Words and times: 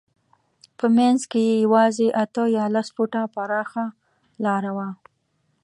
په 0.77 0.85
منځ 0.97 1.21
کې 1.31 1.39
یې 1.49 1.55
یوازې 1.65 2.07
اته 2.23 2.43
یا 2.57 2.65
لس 2.75 2.87
فوټه 2.95 3.21
پراخه 3.35 3.85
لاره 4.45 4.71
وه. 4.77 4.89